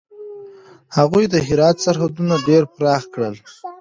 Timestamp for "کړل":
3.13-3.35